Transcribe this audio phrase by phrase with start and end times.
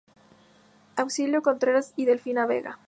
[0.95, 2.79] Auxilio Contreras y Delfina Vega.